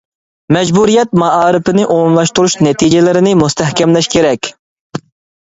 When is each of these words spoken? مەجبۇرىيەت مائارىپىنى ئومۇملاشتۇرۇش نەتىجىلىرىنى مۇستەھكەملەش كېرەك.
مەجبۇرىيەت 0.55 1.13
مائارىپىنى 1.23 1.83
ئومۇملاشتۇرۇش 1.95 2.55
نەتىجىلىرىنى 2.69 3.37
مۇستەھكەملەش 3.43 4.11
كېرەك. 4.15 4.51